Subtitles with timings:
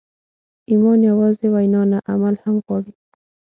[0.71, 2.93] ایمان یوازې وینا نه، عمل هم غواړي.